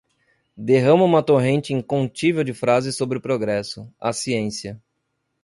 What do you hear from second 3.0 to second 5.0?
o progresso, a ciência